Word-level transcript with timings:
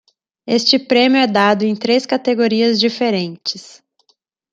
Este 0.47 0.79
prêmio 0.79 1.19
é 1.19 1.27
dado 1.27 1.61
em 1.63 1.75
três 1.75 2.07
categorias 2.07 2.79
diferentes. 2.79 3.83